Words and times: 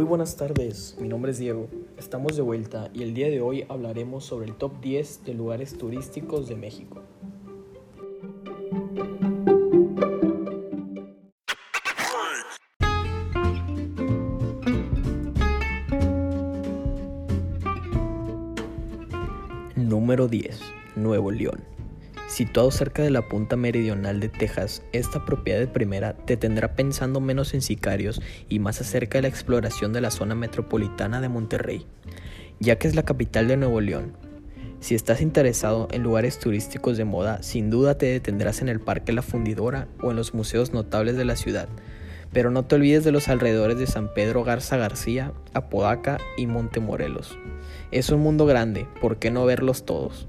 Muy 0.00 0.08
buenas 0.08 0.34
tardes, 0.34 0.96
mi 0.98 1.08
nombre 1.08 1.30
es 1.30 1.36
Diego, 1.36 1.68
estamos 1.98 2.34
de 2.34 2.40
vuelta 2.40 2.88
y 2.94 3.02
el 3.02 3.12
día 3.12 3.28
de 3.28 3.42
hoy 3.42 3.66
hablaremos 3.68 4.24
sobre 4.24 4.46
el 4.46 4.54
top 4.56 4.80
10 4.80 5.26
de 5.26 5.34
lugares 5.34 5.76
turísticos 5.76 6.48
de 6.48 6.56
México. 6.56 7.02
Número 19.76 20.28
10. 20.28 20.60
Nuevo 20.96 21.30
León. 21.30 21.79
Situado 22.30 22.70
cerca 22.70 23.02
de 23.02 23.10
la 23.10 23.28
punta 23.28 23.56
meridional 23.56 24.20
de 24.20 24.28
Texas, 24.28 24.84
esta 24.92 25.24
propiedad 25.24 25.58
de 25.58 25.66
primera 25.66 26.14
te 26.14 26.36
tendrá 26.36 26.76
pensando 26.76 27.20
menos 27.20 27.54
en 27.54 27.60
sicarios 27.60 28.22
y 28.48 28.60
más 28.60 28.80
acerca 28.80 29.18
de 29.18 29.22
la 29.22 29.28
exploración 29.28 29.92
de 29.92 30.00
la 30.00 30.12
zona 30.12 30.36
metropolitana 30.36 31.20
de 31.20 31.28
Monterrey, 31.28 31.88
ya 32.60 32.78
que 32.78 32.86
es 32.86 32.94
la 32.94 33.02
capital 33.02 33.48
de 33.48 33.56
Nuevo 33.56 33.80
León. 33.80 34.12
Si 34.78 34.94
estás 34.94 35.22
interesado 35.22 35.88
en 35.90 36.04
lugares 36.04 36.38
turísticos 36.38 36.96
de 36.96 37.04
moda, 37.04 37.42
sin 37.42 37.68
duda 37.68 37.98
te 37.98 38.06
detendrás 38.06 38.62
en 38.62 38.68
el 38.68 38.78
Parque 38.78 39.12
La 39.12 39.22
Fundidora 39.22 39.88
o 40.00 40.12
en 40.12 40.16
los 40.16 40.32
museos 40.32 40.72
notables 40.72 41.16
de 41.16 41.24
la 41.24 41.34
ciudad, 41.34 41.68
pero 42.32 42.52
no 42.52 42.64
te 42.64 42.76
olvides 42.76 43.02
de 43.02 43.10
los 43.10 43.28
alrededores 43.28 43.76
de 43.76 43.88
San 43.88 44.14
Pedro 44.14 44.44
Garza 44.44 44.76
García, 44.76 45.32
Apodaca 45.52 46.18
y 46.36 46.46
Montemorelos. 46.46 47.36
Es 47.90 48.10
un 48.10 48.20
mundo 48.20 48.46
grande, 48.46 48.86
¿por 49.00 49.18
qué 49.18 49.32
no 49.32 49.44
verlos 49.46 49.84
todos? 49.84 50.28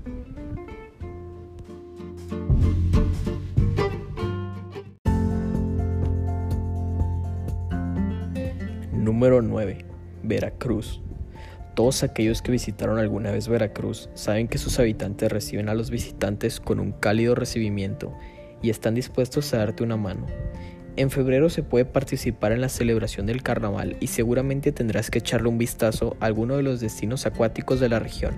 Número 9.21 9.43
9. 9.43 9.85
Veracruz. 10.23 10.99
Todos 11.75 12.01
aquellos 12.01 12.41
que 12.41 12.51
visitaron 12.51 12.97
alguna 12.97 13.29
vez 13.29 13.47
Veracruz 13.47 14.09
saben 14.15 14.47
que 14.47 14.57
sus 14.57 14.79
habitantes 14.79 15.31
reciben 15.31 15.69
a 15.69 15.75
los 15.75 15.91
visitantes 15.91 16.59
con 16.59 16.79
un 16.79 16.91
cálido 16.91 17.35
recibimiento 17.35 18.17
y 18.63 18.71
están 18.71 18.95
dispuestos 18.95 19.53
a 19.53 19.59
darte 19.59 19.83
una 19.83 19.95
mano. 19.95 20.25
En 20.95 21.11
febrero 21.11 21.51
se 21.51 21.61
puede 21.61 21.85
participar 21.85 22.51
en 22.51 22.61
la 22.61 22.69
celebración 22.69 23.27
del 23.27 23.43
carnaval 23.43 23.95
y 23.99 24.07
seguramente 24.07 24.71
tendrás 24.71 25.11
que 25.11 25.19
echarle 25.19 25.49
un 25.49 25.59
vistazo 25.59 26.17
a 26.19 26.25
alguno 26.25 26.57
de 26.57 26.63
los 26.63 26.79
destinos 26.79 27.27
acuáticos 27.27 27.79
de 27.79 27.89
la 27.89 27.99
región. 27.99 28.33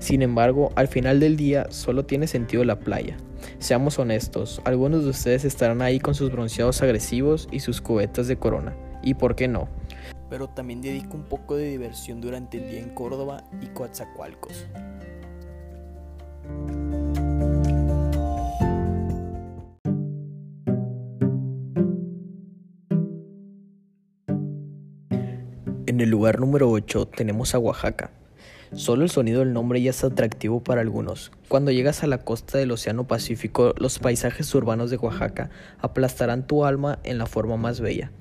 Sin 0.00 0.22
embargo, 0.22 0.72
al 0.74 0.88
final 0.88 1.20
del 1.20 1.36
día 1.36 1.68
solo 1.70 2.06
tiene 2.06 2.26
sentido 2.26 2.64
la 2.64 2.80
playa. 2.80 3.16
Seamos 3.60 4.00
honestos, 4.00 4.62
algunos 4.64 5.04
de 5.04 5.10
ustedes 5.10 5.44
estarán 5.44 5.80
ahí 5.80 6.00
con 6.00 6.16
sus 6.16 6.32
bronceados 6.32 6.82
agresivos 6.82 7.48
y 7.52 7.60
sus 7.60 7.80
cubetas 7.80 8.26
de 8.26 8.36
corona. 8.36 8.74
¿Y 9.00 9.14
por 9.14 9.36
qué 9.36 9.46
no? 9.46 9.77
Pero 10.30 10.48
también 10.48 10.80
dedico 10.80 11.16
un 11.16 11.24
poco 11.24 11.56
de 11.56 11.70
diversión 11.70 12.20
durante 12.20 12.58
el 12.58 12.70
día 12.70 12.80
en 12.80 12.90
Córdoba 12.90 13.44
y 13.60 13.66
Coatzacoalcos. 13.66 14.66
En 25.86 26.02
el 26.02 26.10
lugar 26.10 26.38
número 26.38 26.70
8 26.70 27.06
tenemos 27.06 27.54
a 27.54 27.58
Oaxaca. 27.58 28.10
Solo 28.74 29.02
el 29.02 29.10
sonido 29.10 29.40
del 29.40 29.54
nombre 29.54 29.80
ya 29.80 29.90
es 29.90 30.04
atractivo 30.04 30.62
para 30.62 30.82
algunos. 30.82 31.32
Cuando 31.48 31.70
llegas 31.70 32.04
a 32.04 32.06
la 32.06 32.18
costa 32.18 32.58
del 32.58 32.70
Océano 32.70 33.06
Pacífico, 33.06 33.74
los 33.78 33.98
paisajes 33.98 34.54
urbanos 34.54 34.90
de 34.90 34.98
Oaxaca 34.98 35.48
aplastarán 35.80 36.46
tu 36.46 36.66
alma 36.66 36.98
en 37.04 37.16
la 37.16 37.26
forma 37.26 37.56
más 37.56 37.80
bella. 37.80 38.12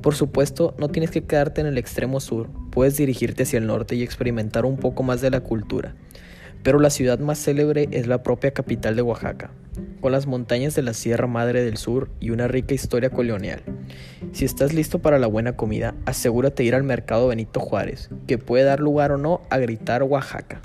Por 0.00 0.14
supuesto, 0.14 0.74
no 0.78 0.88
tienes 0.88 1.10
que 1.10 1.24
quedarte 1.24 1.60
en 1.60 1.66
el 1.66 1.78
extremo 1.78 2.20
sur, 2.20 2.48
puedes 2.70 2.96
dirigirte 2.96 3.44
hacia 3.44 3.58
el 3.58 3.66
norte 3.66 3.94
y 3.94 4.02
experimentar 4.02 4.64
un 4.64 4.76
poco 4.76 5.02
más 5.02 5.20
de 5.20 5.30
la 5.30 5.40
cultura. 5.40 5.94
Pero 6.62 6.78
la 6.78 6.90
ciudad 6.90 7.18
más 7.18 7.38
célebre 7.38 7.88
es 7.90 8.06
la 8.06 8.22
propia 8.22 8.52
capital 8.52 8.96
de 8.96 9.02
Oaxaca, 9.02 9.50
con 10.00 10.12
las 10.12 10.26
montañas 10.26 10.74
de 10.74 10.82
la 10.82 10.94
Sierra 10.94 11.26
Madre 11.26 11.64
del 11.64 11.76
Sur 11.76 12.10
y 12.20 12.30
una 12.30 12.48
rica 12.48 12.74
historia 12.74 13.10
colonial. 13.10 13.62
Si 14.32 14.44
estás 14.44 14.72
listo 14.72 15.00
para 15.00 15.18
la 15.18 15.26
buena 15.26 15.56
comida, 15.56 15.94
asegúrate 16.06 16.62
de 16.62 16.68
ir 16.68 16.74
al 16.74 16.84
mercado 16.84 17.28
Benito 17.28 17.60
Juárez, 17.60 18.10
que 18.26 18.38
puede 18.38 18.64
dar 18.64 18.80
lugar 18.80 19.12
o 19.12 19.18
no 19.18 19.42
a 19.50 19.58
gritar 19.58 20.02
Oaxaca. 20.02 20.62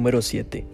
Número 0.00 0.22
7. 0.22 0.64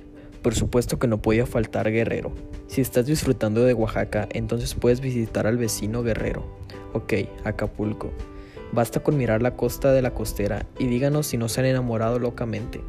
Por 0.41 0.55
supuesto 0.55 1.01
que 1.01 1.09
no 1.09 1.21
podía 1.21 1.47
faltar 1.47 1.91
Guerrero. 1.91 2.31
Si 2.69 2.81
estás 2.81 3.07
disfrutando 3.07 3.65
de 3.65 3.75
Oaxaca, 3.75 4.29
entonces 4.31 4.77
puedes 4.77 5.01
visitar 5.01 5.49
al 5.49 5.57
vecino 5.57 6.05
Guerrero. 6.05 6.45
Ok, 6.93 7.13
Acapulco. 7.43 8.13
Basta 8.71 9.01
con 9.01 9.17
mirar 9.17 9.43
la 9.43 9.57
costa 9.57 9.91
de 9.91 10.01
la 10.01 10.15
costera 10.15 10.65
y 10.79 10.87
díganos 10.87 11.27
si 11.27 11.39
no 11.39 11.49
se 11.49 11.59
han 11.59 11.67
enamorado 11.67 12.21
locamente. 12.21 12.83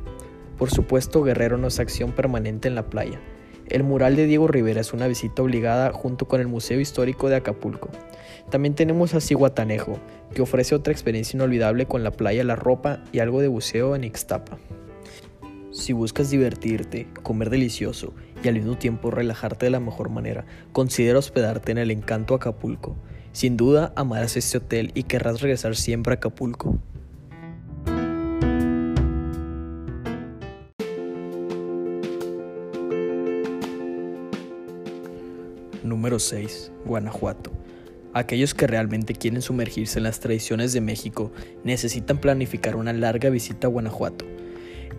Por 0.60 0.70
supuesto, 0.70 1.24
Guerrero 1.24 1.58
no 1.58 1.70
es 1.70 1.80
acción 1.80 2.12
permanente 2.12 2.68
en 2.68 2.76
la 2.76 2.88
playa. 2.88 3.20
El 3.68 3.82
mural 3.82 4.16
de 4.16 4.28
Diego 4.28 4.48
Rivera 4.48 4.82
es 4.82 4.94
una 4.94 5.08
visita 5.08 5.42
obligada 5.42 5.92
junto 5.92 6.28
con 6.28 6.40
el 6.40 6.48
Museo 6.48 6.80
Histórico 6.80 7.30
de 7.30 7.38
Acapulco. 7.38 7.90
También 8.52 8.76
tenemos 8.76 9.16
a 9.16 9.22
Cihuatanejo, 9.22 9.98
que 10.36 10.44
ofrece 10.44 10.76
otra 10.76 10.94
experiencia 10.94 11.36
inolvidable 11.36 11.88
con 11.88 12.04
la 12.04 12.12
playa 12.12 12.44
La 12.44 12.56
Ropa 12.56 13.04
y 13.12 13.22
algo 13.22 13.42
de 13.42 13.48
buceo 13.48 13.96
en 13.96 14.04
Ixtapa. 14.04 14.60
Si 15.78 15.94
buscas 15.94 16.32
divertirte, 16.32 17.08
comer 17.22 17.52
delicioso 17.52 18.16
y 18.44 18.48
al 18.48 18.56
mismo 18.56 18.80
tiempo 18.80 19.12
relajarte 19.12 19.68
de 19.68 19.70
la 19.70 19.80
mejor 19.80 20.10
manera, 20.10 20.44
considera 20.72 21.20
hospedarte 21.20 21.72
en 21.72 21.78
el 21.78 21.92
Encanto 21.92 22.34
Acapulco. 22.34 22.96
Sin 23.32 23.58
duda 23.58 23.94
amarás 23.96 24.36
este 24.38 24.58
hotel 24.58 24.92
y 24.96 25.04
querrás 25.04 25.40
regresar 25.40 25.76
siempre 25.76 26.14
a 26.14 26.16
Acapulco. 26.16 26.80
Número 35.84 36.18
6. 36.18 36.72
Guanajuato. 36.86 37.52
Aquellos 38.14 38.56
que 38.56 38.66
realmente 38.66 39.14
quieren 39.14 39.44
sumergirse 39.44 40.00
en 40.00 40.06
las 40.06 40.20
tradiciones 40.22 40.74
de 40.74 40.82
México 40.82 41.32
necesitan 41.64 42.18
planificar 42.18 42.76
una 42.76 42.94
larga 42.94 43.30
visita 43.30 43.68
a 43.68 43.70
Guanajuato. 43.70 44.37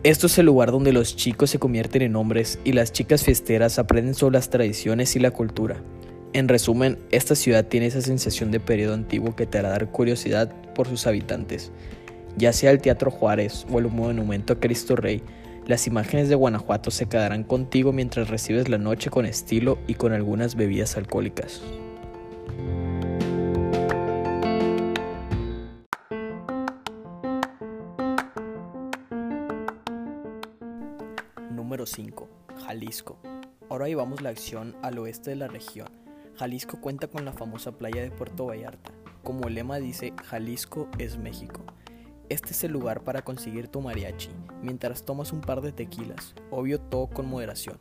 Esto 0.04 0.28
es 0.28 0.38
el 0.38 0.46
lugar 0.46 0.70
donde 0.70 0.92
los 0.92 1.16
chicos 1.16 1.50
se 1.50 1.58
convierten 1.58 2.02
en 2.02 2.14
hombres 2.14 2.60
y 2.62 2.72
las 2.72 2.92
chicas 2.92 3.24
fiesteras 3.24 3.80
aprenden 3.80 4.14
sobre 4.14 4.34
las 4.34 4.48
tradiciones 4.48 5.16
y 5.16 5.18
la 5.18 5.32
cultura. 5.32 5.82
En 6.32 6.46
resumen, 6.46 6.98
esta 7.10 7.34
ciudad 7.34 7.66
tiene 7.66 7.86
esa 7.86 8.00
sensación 8.00 8.52
de 8.52 8.60
periodo 8.60 8.94
antiguo 8.94 9.34
que 9.34 9.44
te 9.44 9.58
hará 9.58 9.70
dar 9.70 9.90
curiosidad 9.90 10.54
por 10.72 10.86
sus 10.86 11.08
habitantes. 11.08 11.72
Ya 12.36 12.52
sea 12.52 12.70
el 12.70 12.80
Teatro 12.80 13.10
Juárez 13.10 13.66
o 13.72 13.80
el 13.80 13.88
Monumento 13.88 14.52
a 14.52 14.60
Cristo 14.60 14.94
Rey, 14.94 15.20
las 15.66 15.88
imágenes 15.88 16.28
de 16.28 16.36
Guanajuato 16.36 16.92
se 16.92 17.06
quedarán 17.06 17.42
contigo 17.42 17.92
mientras 17.92 18.28
recibes 18.28 18.68
la 18.68 18.78
noche 18.78 19.10
con 19.10 19.26
estilo 19.26 19.78
y 19.88 19.94
con 19.94 20.12
algunas 20.12 20.54
bebidas 20.54 20.96
alcohólicas. 20.96 21.60
Jalisco. 32.68 33.18
Ahora 33.70 33.88
llevamos 33.88 34.20
la 34.20 34.28
acción 34.28 34.76
al 34.82 34.98
oeste 34.98 35.30
de 35.30 35.36
la 35.36 35.48
región. 35.48 35.88
Jalisco 36.36 36.82
cuenta 36.82 37.06
con 37.06 37.24
la 37.24 37.32
famosa 37.32 37.72
playa 37.72 38.02
de 38.02 38.10
Puerto 38.10 38.44
Vallarta. 38.44 38.92
Como 39.24 39.48
el 39.48 39.54
lema 39.54 39.78
dice, 39.78 40.12
Jalisco 40.26 40.86
es 40.98 41.16
México. 41.16 41.64
Este 42.28 42.50
es 42.50 42.64
el 42.64 42.72
lugar 42.72 43.04
para 43.04 43.22
conseguir 43.22 43.68
tu 43.68 43.80
mariachi, 43.80 44.28
mientras 44.60 45.06
tomas 45.06 45.32
un 45.32 45.40
par 45.40 45.62
de 45.62 45.72
tequilas, 45.72 46.34
obvio 46.50 46.78
todo 46.78 47.06
con 47.06 47.26
moderación. 47.26 47.78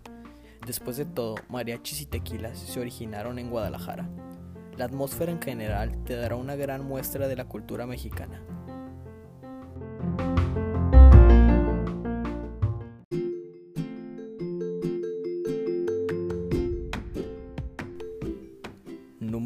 Después 0.65 0.95
de 0.95 1.03
todo, 1.03 1.35
mariachis 1.50 2.00
y 2.00 2.06
tequilas 2.06 2.57
se 2.57 2.79
originaron 2.79 3.39
en 3.39 3.50
Guadalajara. 3.50 4.09
La 4.77 4.85
atmósfera 4.85 5.33
en 5.33 5.41
general 5.41 6.01
te 6.06 6.15
dará 6.15 6.38
una 6.38 6.56
gran 6.56 6.85
muestra 6.85 7.27
de 7.27 7.35
la 7.35 7.50
cultura 7.50 7.85
mexicana. 7.85 8.41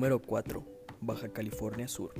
Número 0.02 0.20
4. 0.20 0.66
Baja 1.02 1.30
California 1.30 1.88
Sur. 1.88 2.16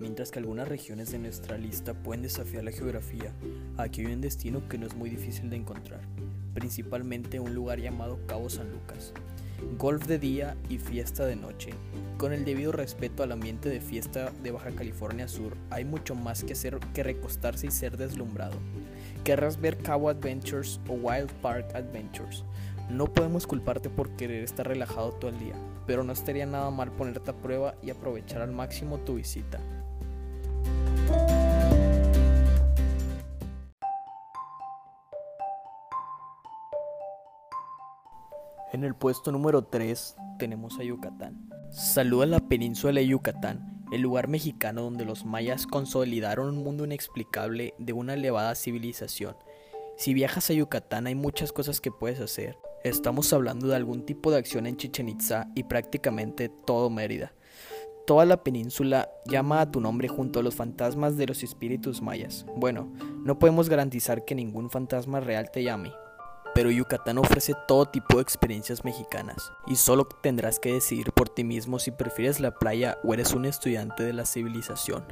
Mientras 0.00 0.32
que 0.32 0.40
algunas 0.40 0.66
regiones 0.66 1.12
de 1.12 1.20
nuestra 1.20 1.56
lista 1.56 1.94
pueden 1.94 2.22
desafiar 2.22 2.64
la 2.64 2.72
geografía, 2.72 3.32
aquí 3.76 4.00
hay 4.00 4.12
un 4.12 4.20
destino 4.20 4.68
que 4.68 4.76
no 4.76 4.88
es 4.88 4.96
muy 4.96 5.08
difícil 5.08 5.48
de 5.48 5.54
encontrar, 5.54 6.00
principalmente 6.52 7.38
un 7.38 7.54
lugar 7.54 7.78
llamado 7.78 8.18
Cabo 8.26 8.50
San 8.50 8.72
Lucas. 8.72 9.14
Golf 9.78 10.06
de 10.06 10.18
día 10.18 10.56
y 10.68 10.78
fiesta 10.78 11.24
de 11.24 11.36
noche. 11.36 11.70
Con 12.18 12.32
el 12.32 12.44
debido 12.44 12.72
respeto 12.72 13.22
al 13.22 13.30
ambiente 13.30 13.68
de 13.68 13.80
fiesta 13.80 14.32
de 14.42 14.50
Baja 14.50 14.72
California 14.72 15.28
Sur, 15.28 15.56
hay 15.70 15.84
mucho 15.84 16.16
más 16.16 16.42
que 16.42 16.54
hacer 16.54 16.80
que 16.92 17.04
recostarse 17.04 17.68
y 17.68 17.70
ser 17.70 17.96
deslumbrado. 17.96 18.56
Querrás 19.22 19.60
ver 19.60 19.78
Cabo 19.78 20.08
Adventures 20.08 20.80
o 20.88 20.94
Wild 20.94 21.30
Park 21.34 21.72
Adventures, 21.76 22.44
No 22.90 23.06
podemos 23.06 23.46
culparte 23.46 23.88
por 23.88 24.10
querer 24.16 24.44
estar 24.44 24.66
relajado 24.66 25.12
todo 25.12 25.30
el 25.30 25.38
día, 25.38 25.54
pero 25.86 26.04
no 26.04 26.12
estaría 26.12 26.46
nada 26.46 26.70
mal 26.70 26.90
ponerte 26.90 27.30
a 27.30 27.34
prueba 27.34 27.74
y 27.82 27.90
aprovechar 27.90 28.42
al 28.42 28.52
máximo 28.52 28.98
tu 28.98 29.14
visita. 29.14 29.58
En 38.72 38.84
el 38.84 38.94
puesto 38.94 39.30
número 39.32 39.64
3 39.64 40.16
tenemos 40.38 40.78
a 40.78 40.82
Yucatán. 40.82 41.50
Saluda 41.70 42.24
la 42.24 42.40
península 42.40 43.00
de 43.00 43.06
Yucatán, 43.06 43.84
el 43.92 44.00
lugar 44.00 44.28
mexicano 44.28 44.82
donde 44.82 45.04
los 45.04 45.26
mayas 45.26 45.66
consolidaron 45.66 46.48
un 46.48 46.64
mundo 46.64 46.84
inexplicable 46.84 47.74
de 47.78 47.92
una 47.92 48.14
elevada 48.14 48.54
civilización. 48.54 49.36
Si 49.96 50.14
viajas 50.14 50.48
a 50.48 50.54
Yucatán 50.54 51.06
hay 51.06 51.14
muchas 51.14 51.52
cosas 51.52 51.82
que 51.82 51.90
puedes 51.90 52.18
hacer. 52.20 52.56
Estamos 52.84 53.32
hablando 53.32 53.68
de 53.68 53.76
algún 53.76 54.04
tipo 54.04 54.32
de 54.32 54.38
acción 54.38 54.66
en 54.66 54.76
Chichen 54.76 55.08
Itza 55.08 55.46
y 55.54 55.62
prácticamente 55.62 56.48
todo 56.48 56.90
Mérida. 56.90 57.32
Toda 58.08 58.24
la 58.24 58.42
península 58.42 59.08
llama 59.24 59.60
a 59.60 59.70
tu 59.70 59.80
nombre 59.80 60.08
junto 60.08 60.40
a 60.40 60.42
los 60.42 60.56
fantasmas 60.56 61.16
de 61.16 61.26
los 61.26 61.44
espíritus 61.44 62.02
mayas. 62.02 62.44
Bueno, 62.56 62.92
no 63.24 63.38
podemos 63.38 63.68
garantizar 63.68 64.24
que 64.24 64.34
ningún 64.34 64.68
fantasma 64.68 65.20
real 65.20 65.52
te 65.52 65.62
llame, 65.62 65.92
pero 66.56 66.72
Yucatán 66.72 67.18
ofrece 67.18 67.54
todo 67.68 67.86
tipo 67.86 68.16
de 68.16 68.22
experiencias 68.22 68.84
mexicanas 68.84 69.52
y 69.68 69.76
solo 69.76 70.08
tendrás 70.20 70.58
que 70.58 70.72
decidir 70.72 71.12
por 71.12 71.28
ti 71.28 71.44
mismo 71.44 71.78
si 71.78 71.92
prefieres 71.92 72.40
la 72.40 72.58
playa 72.58 72.98
o 73.04 73.14
eres 73.14 73.32
un 73.32 73.44
estudiante 73.44 74.02
de 74.02 74.12
la 74.12 74.26
civilización. 74.26 75.04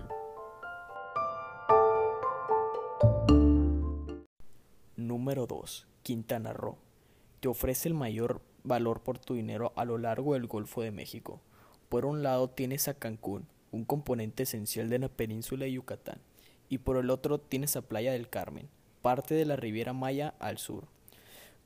Número 4.97 5.47
2. 5.47 5.87
Quintana 6.03 6.53
Roo. 6.53 6.90
Te 7.41 7.49
ofrece 7.49 7.89
el 7.89 7.95
mayor 7.95 8.43
valor 8.65 9.01
por 9.01 9.19
tu 9.19 9.35
dinero 9.35 9.73
a 9.75 9.87
lo 9.87 9.97
largo 9.97 10.35
del 10.35 10.47
Golfo 10.47 10.83
de 10.83 10.91
México. 10.91 11.41
Por 11.89 12.05
un 12.05 12.23
lado 12.23 12.51
tienes 12.51 12.87
a 12.87 12.95
Cancún, 12.95 13.47
un 13.73 13.85
componente 13.85 14.43
esencial 14.43 14.91
de 14.91 14.99
la 14.99 15.09
península 15.09 15.65
de 15.65 15.73
Yucatán, 15.73 16.21
y 16.69 16.79
por 16.79 16.99
el 16.99 17.09
otro 17.09 17.39
tienes 17.39 17.77
a 17.77 17.83
Playa 17.83 18.13
del 18.13 18.29
Carmen, 18.29 18.69
parte 19.01 19.35
de 19.35 19.47
la 19.47 19.57
Riviera 19.57 19.95
Maya 19.95 20.35
al 20.39 20.59
sur. 20.59 20.85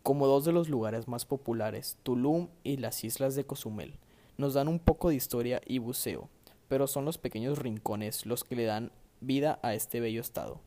Como 0.04 0.28
dos 0.28 0.44
de 0.44 0.52
los 0.52 0.68
lugares 0.68 1.08
más 1.08 1.24
populares, 1.24 1.98
Tulum 2.04 2.48
y 2.62 2.76
las 2.76 3.02
islas 3.02 3.34
de 3.34 3.44
Cozumel, 3.44 3.98
nos 4.36 4.54
dan 4.54 4.68
un 4.68 4.78
poco 4.78 5.08
de 5.08 5.16
historia 5.16 5.60
y 5.66 5.78
buceo, 5.78 6.28
pero 6.68 6.86
son 6.86 7.04
los 7.04 7.18
pequeños 7.18 7.58
rincones 7.58 8.26
los 8.26 8.44
que 8.44 8.54
le 8.54 8.64
dan 8.64 8.92
vida 9.20 9.58
a 9.62 9.74
este 9.74 10.00
bello 10.00 10.20
estado. 10.20 10.60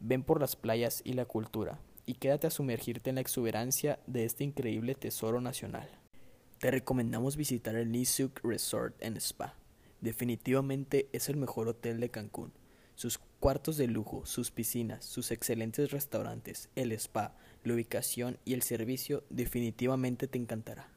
Ven 0.00 0.22
por 0.22 0.40
las 0.40 0.56
playas 0.56 1.02
y 1.04 1.12
la 1.12 1.26
cultura, 1.26 1.78
y 2.10 2.14
quédate 2.14 2.48
a 2.48 2.50
sumergirte 2.50 3.10
en 3.10 3.14
la 3.14 3.20
exuberancia 3.20 4.00
de 4.08 4.24
este 4.24 4.42
increíble 4.42 4.96
tesoro 4.96 5.40
nacional. 5.40 5.88
Te 6.58 6.72
recomendamos 6.72 7.36
visitar 7.36 7.76
el 7.76 7.92
Nisuk 7.92 8.40
Resort 8.42 9.00
Spa. 9.00 9.54
Definitivamente 10.00 11.08
es 11.12 11.28
el 11.28 11.36
mejor 11.36 11.68
hotel 11.68 12.00
de 12.00 12.08
Cancún. 12.08 12.52
Sus 12.96 13.18
cuartos 13.38 13.76
de 13.76 13.86
lujo, 13.86 14.26
sus 14.26 14.50
piscinas, 14.50 15.04
sus 15.04 15.30
excelentes 15.30 15.92
restaurantes, 15.92 16.68
el 16.74 16.90
spa, 16.90 17.36
la 17.62 17.74
ubicación 17.74 18.38
y 18.44 18.54
el 18.54 18.62
servicio 18.62 19.22
definitivamente 19.30 20.26
te 20.26 20.38
encantará. 20.38 20.88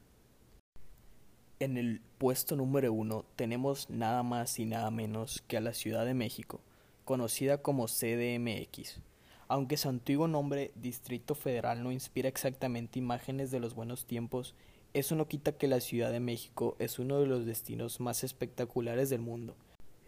En 1.60 1.76
el 1.76 2.00
puesto 2.18 2.56
número 2.56 2.92
uno 2.92 3.24
tenemos 3.36 3.88
nada 3.88 4.24
más 4.24 4.58
y 4.58 4.64
nada 4.64 4.90
menos 4.90 5.44
que 5.46 5.58
a 5.58 5.60
la 5.60 5.74
Ciudad 5.74 6.04
de 6.06 6.14
México, 6.14 6.60
conocida 7.04 7.62
como 7.62 7.86
CDMX. 7.86 9.00
Aunque 9.46 9.76
su 9.76 9.90
antiguo 9.90 10.26
nombre 10.26 10.72
Distrito 10.74 11.34
Federal 11.34 11.82
no 11.82 11.92
inspira 11.92 12.28
exactamente 12.28 12.98
imágenes 12.98 13.50
de 13.50 13.60
los 13.60 13.74
buenos 13.74 14.06
tiempos, 14.06 14.54
eso 14.94 15.16
no 15.16 15.28
quita 15.28 15.52
que 15.52 15.68
la 15.68 15.80
Ciudad 15.80 16.10
de 16.10 16.20
México 16.20 16.76
es 16.78 16.98
uno 16.98 17.20
de 17.20 17.26
los 17.26 17.44
destinos 17.44 18.00
más 18.00 18.24
espectaculares 18.24 19.10
del 19.10 19.20
mundo. 19.20 19.54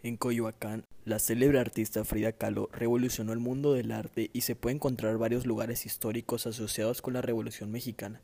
En 0.01 0.17
Coyoacán, 0.17 0.85
la 1.05 1.19
célebre 1.19 1.59
artista 1.59 2.03
Frida 2.03 2.31
Kahlo 2.31 2.69
revolucionó 2.71 3.33
el 3.33 3.39
mundo 3.39 3.73
del 3.73 3.91
arte 3.91 4.31
y 4.33 4.41
se 4.41 4.55
puede 4.55 4.75
encontrar 4.75 5.17
varios 5.17 5.45
lugares 5.45 5.85
históricos 5.85 6.47
asociados 6.47 7.01
con 7.01 7.13
la 7.13 7.21
Revolución 7.21 7.71
Mexicana. 7.71 8.21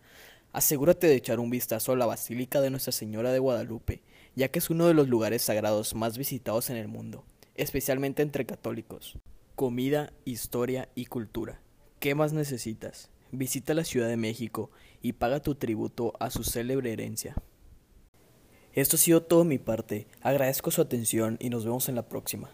Asegúrate 0.52 1.08
de 1.08 1.16
echar 1.16 1.40
un 1.40 1.50
vistazo 1.50 1.92
a 1.92 1.96
la 1.96 2.06
Basílica 2.06 2.62
de 2.62 2.70
Nuestra 2.70 2.92
Señora 2.92 3.32
de 3.32 3.40
Guadalupe, 3.40 4.02
ya 4.36 4.48
que 4.48 4.60
es 4.60 4.70
uno 4.70 4.88
de 4.88 4.94
los 4.94 5.10
lugares 5.10 5.44
sagrados 5.44 5.94
más 5.96 6.18
visitados 6.18 6.70
en 6.70 6.78
el 6.78 6.88
mundo, 6.88 7.24
especialmente 7.56 8.22
entre 8.22 8.46
católicos 8.46 9.18
comida, 9.56 10.14
historia 10.26 10.90
y 10.96 11.06
cultura. 11.06 11.62
¿Qué 12.00 12.16
más 12.16 12.34
necesitas? 12.34 13.10
Visita 13.32 13.74
la 13.74 13.84
Ciudad 13.84 14.08
de 14.08 14.18
México 14.18 14.72
y 15.02 15.14
paga 15.14 15.42
tu 15.42 15.56
tributo 15.56 16.14
a 16.20 16.30
su 16.30 16.44
célebre 16.44 16.94
herencia. 16.94 17.36
Esto 18.74 18.96
ha 18.96 19.00
sido 19.00 19.22
todo 19.22 19.44
mi 19.44 19.60
parte. 19.60 20.08
Agradezco 20.22 20.72
su 20.72 20.82
atención 20.82 21.38
y 21.40 21.50
nos 21.50 21.66
vemos 21.66 21.90
en 21.90 21.96
la 21.96 22.08
próxima. 22.10 22.52